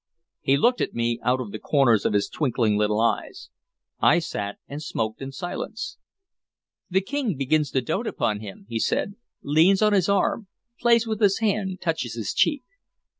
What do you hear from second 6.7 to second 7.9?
"The King begins to